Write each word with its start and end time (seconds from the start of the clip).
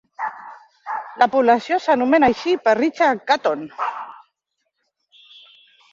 La 1.23 1.27
població 1.35 1.77
s'anomena 1.83 2.31
així 2.33 2.55
per 2.69 2.75
Richard 2.79 3.23
Caton. 3.33 3.69